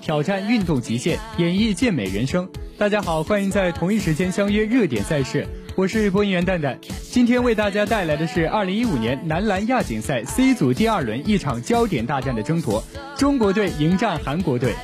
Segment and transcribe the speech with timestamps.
[0.00, 2.48] 挑战运动极限，演绎健美人生。
[2.78, 6.78] 大家好，欢迎在同一时间相约热点赛事，我是播音员蛋蛋。
[7.10, 12.82] 今天为大家带来的是2015年男篮亚锦赛 C 组第二轮一场焦点大战的争夺，
[13.16, 14.74] 中国队迎战韩国队。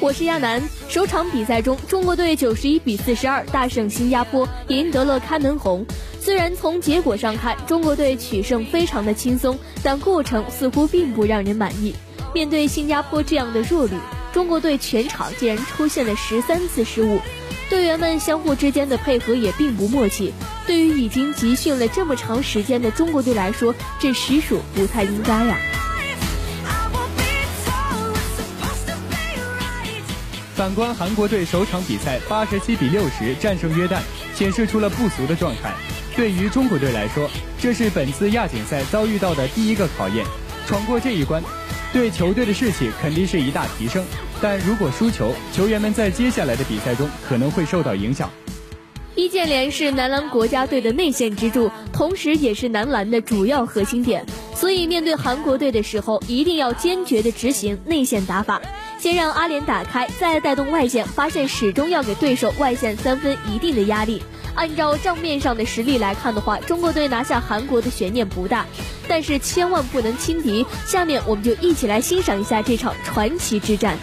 [0.00, 0.62] 我是亚楠。
[0.88, 5.84] 首场比赛中，中国队91比42大胜新加坡，赢得了开门红。
[6.20, 11.94] 虽然从结果上看，中国队取胜非常的轻松，但过程似乎并不让人满意。
[12.32, 13.94] 面对新加坡这样的弱旅，
[14.38, 17.20] 中国队全场竟然出现了十三次失误，
[17.68, 20.32] 队员们相互之间的配合也并不默契。
[20.64, 25.56] 对于已经集训了这么长时间的中国队来说，这实属不太应该呀。
[30.54, 33.98] 反观韩国队首场比赛八十七比六十战胜约旦，
[34.36, 35.74] 显示出了不俗的状态。
[36.14, 37.28] 对于中国队来说，
[37.60, 40.24] 这是本次亚锦赛遭遇到的第一个考验，
[40.68, 41.42] 闯过这一关，
[41.92, 44.04] 对球队的士气肯定是一大提升。
[44.40, 48.30] 但如果输球，球员们在接下来的比赛中可能会受到影响。
[49.14, 58.62] 易建联是男篮国家队的内线支柱，同时也是男篮的主要核心点，所以面对韩国队的时候，一定要坚决的执行内线打法，
[59.00, 64.22] 先让阿联打开，再带动外线，发现始终要给对手外线三分一定的压力。
[64.58, 68.66] 按照账面上的实力来看的话，中国队拿下韩国的悬念不大，
[69.06, 70.66] 但是千万不能轻敌。
[70.84, 73.96] 下面我们就一起来欣赏一下这场传奇之战。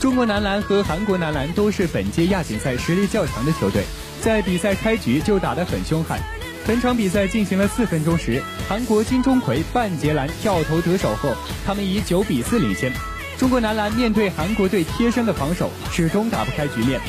[0.00, 3.84] 中国男篮和韩国男篮都是本届亚锦赛实力较强的球队，
[4.20, 6.18] 在比赛开局就打得很凶悍。
[6.66, 11.32] 本场比赛进行了四分钟时，韩国金钟奎半截篮跳投得手后，
[11.64, 12.92] 他们以九比四领先。
[13.38, 17.00] 中国男篮面对韩国队贴身的防守，始终打不开局面。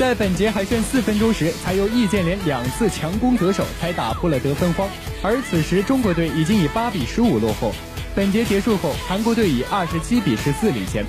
[0.00, 4.88] 在本节还剩四分钟时，才由易建联两次强攻得手，才打破了得分荒。
[5.22, 7.70] 而此时中国队已经以八比十五落后。
[8.16, 11.04] 本节结束后，韩国队以二十七比十四领先。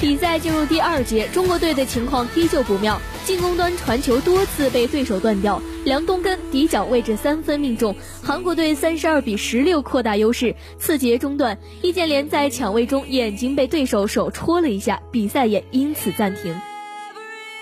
[0.00, 10.56] 比赛进入第二节，中国队的情况依旧不妙，进攻端传球多次被对手断掉，梁东根底角位置三分命中，韩国队三十二比十六扩大优势。
[10.78, 16.58] 次节中段，易建联在抢位中眼睛被对手手戳了一下，比赛也因此暂停。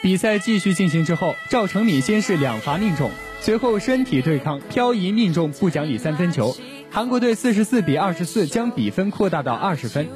[0.05, 3.11] 比赛继续进行之后，赵成敏先是两罚命中，
[3.41, 6.55] 随后身体对抗漂移命中不讲理三分球，
[6.91, 10.07] 韩国队四十四比二十四将比分扩大到二十分。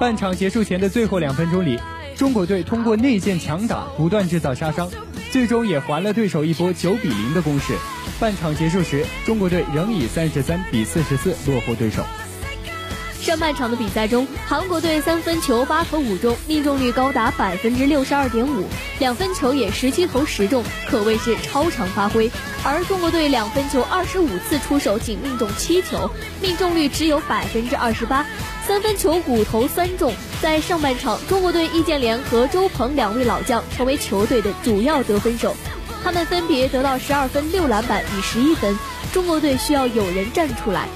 [0.00, 1.78] 半场结束前的最后两分钟里，
[2.16, 4.90] 中国队通过内线强打不断制造杀伤，
[5.30, 7.74] 最终也还了对手一波九比零的攻势。
[8.18, 12.02] 半场结束时，中国队仍以三十三比四十四落后对手。
[13.24, 18.66] 上半场的比赛中，韩国队三分球八投五中，命中率高达百分之六十二点五，
[18.98, 22.30] 两分球也十七投十中，可谓是超常发挥。
[22.62, 26.10] 而中国队两分球二十五次出手，仅命中七球，
[26.42, 28.26] 命中率只有百分之二十八，
[28.66, 30.12] 三分球五投三中。
[30.42, 35.56] 在上半场，中国队易建联和周鹏两位老将成为球队的主要得分手，
[36.04, 38.78] 他们分别得到十二分、六篮板与十一分。
[39.14, 40.86] 中国队需要有人站出来。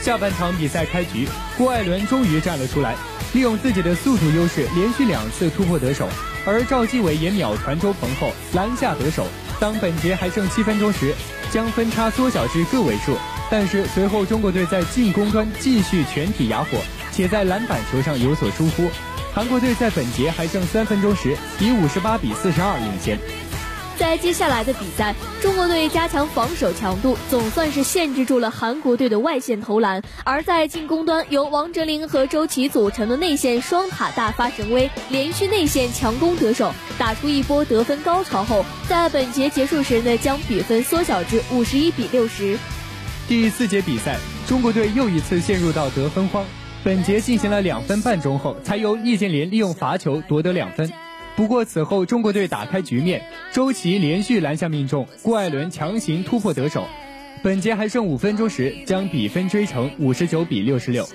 [0.00, 1.28] 下半场比赛开局，
[1.60, 2.96] 郭艾伦终于站了出来，
[3.34, 6.08] 利用自己的速度优势，连续两次突破得手。
[6.46, 9.26] 而赵继伟也秒传周鹏后篮下得手。
[9.60, 11.14] 当本节还剩七分钟时，
[11.52, 13.14] 将分差缩小至个位数。
[13.50, 16.78] 但是随后中国队在进攻端继续全体哑火，
[17.12, 18.88] 且在篮板球上有所疏忽。
[19.34, 23.18] 韩国队在本节还剩三分钟时，以五十八比四十二领先。
[24.00, 30.02] 在接下来的比赛，中国队加强防守强度，总算是限制住了韩国队的外线投篮。
[30.24, 42.56] 而在进攻端，由王哲林和周琦组成的内线双塔大发神威，连续内线强攻得手，打出一波得分高潮后，在本节结束时呢，将比分缩小至五十一比六十。
[43.28, 46.42] 第四节比赛，中国队又一次陷入到得分荒。
[46.82, 50.90] 本节进行了两分半钟后，才由易建联利用罚球夺得两分。
[51.40, 56.86] 不过此后中国队打开局面，周琦连续篮下命中，郭艾伦强行突破得手。
[57.42, 61.08] 本节还剩五分钟时，将比分追成五十九比六十六。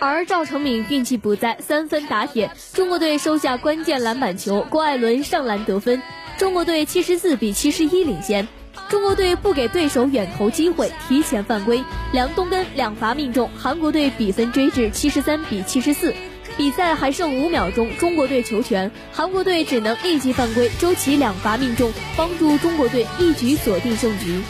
[0.00, 6.02] 而赵成敏运气不在，三分打铁，中国队收下关键篮板球，郭艾伦上篮得分，
[6.36, 8.48] 中国队七十四比七十一领先。
[8.88, 11.80] 中国队不给对手远投机会，提前犯规，
[12.12, 16.12] 梁东根两罚命中，韩国队比分追至七十三比七十四。
[16.56, 20.70] 比赛还剩五秒钟，中国队球权，韩国队只能立即犯规。
[20.78, 24.40] 周琦两罚命中，帮助中国队一举锁定胜局。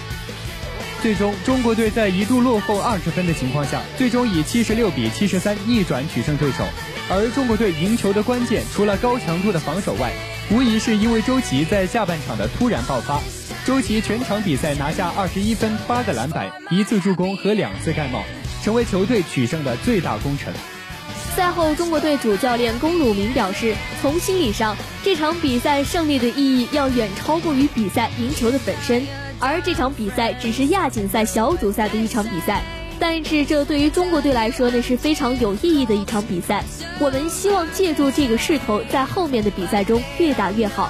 [1.00, 6.64] 最终，中国队在一度落后二十分的情况下，最终以七十六比七十三逆转取胜对手。
[7.08, 10.12] 而中国队赢球的关键，除了高强度的防守外，
[10.50, 13.18] 无疑是因为周琦在下半场的突然爆发。
[13.64, 18.22] 周琦全场比赛拿下二十一分、八个篮板、一次助攻和两次盖帽，
[18.62, 20.52] 成为球队取胜的最大功臣。
[21.34, 29.04] 赛后，中国队主教练龚鲁明表示，从心理上，这场比赛胜利的意义要远超过于比赛赢球的本身，
[29.40, 32.62] 而这场比赛只是亚锦赛小组赛的一场比赛。
[33.00, 36.62] 但是这对于中国队来说呢是非常有意义的一场比赛，
[37.00, 40.88] 我们希望借助这个势头，在后面的比赛中越打越好。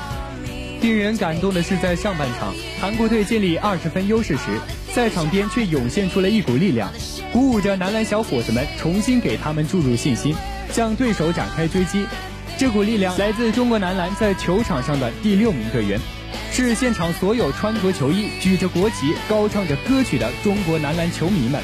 [0.82, 4.43] 令人感动的是，在上半场韩国队建立二十分优势时，
[4.94, 6.93] 在场边却涌现出了一股力量，
[7.34, 10.32] 鼓舞着男篮小伙子们，重新给他们注入信心，
[10.70, 12.06] 向对手展开追击。
[12.56, 15.98] 这股力量来自中国男篮在球场上的第六名队员，
[16.52, 21.60] 是现场所有穿着球衣、举着国旗、高唱着歌曲的中国男篮球迷们。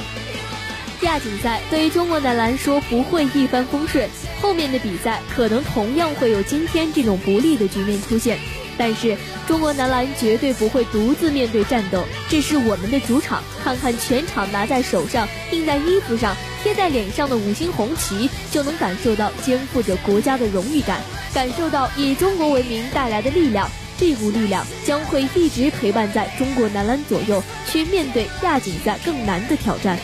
[1.02, 4.10] 亚锦赛对于中国男篮说不会一帆风顺，
[4.42, 8.40] 后面的比赛可能同样会有今天这种不利的局面出现。
[8.80, 9.14] 但是
[9.46, 13.42] 中国男篮绝对不会独自面对战斗，这是我们的主场。
[13.62, 21.02] 看看全场拿在手上、印在衣服上、贴在脸上的五星红旗，就能感受到肩负着国家的荣誉感，
[21.34, 23.68] 感受到以中国为名带来的力量。
[23.98, 29.98] 这股力量将会一直陪伴在中国男篮左右，去面对亚锦赛更难的挑战。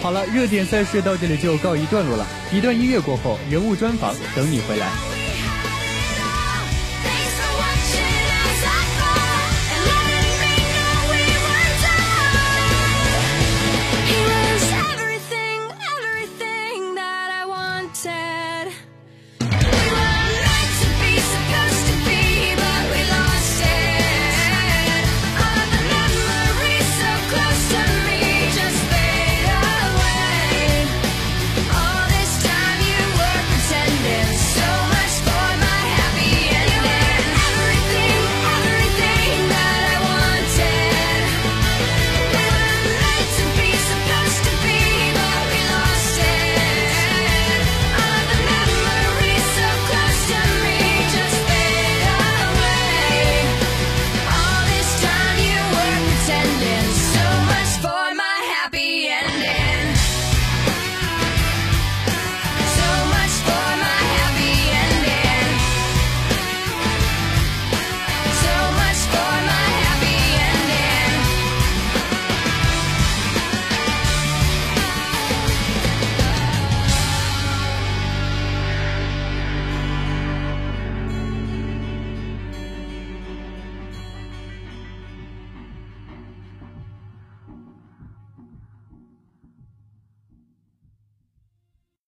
[0.00, 2.24] 好了，热点赛事到这里就告一段落了。
[2.52, 5.11] 一段音乐过后，人物专访等你回来。